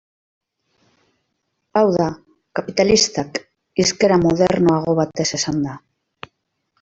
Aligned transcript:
Hau 1.81 1.83
da, 1.97 2.07
kapitalistak, 2.59 3.39
hizkera 3.83 4.17
modernoago 4.23 4.97
batez 5.01 5.27
esanda. 5.39 5.77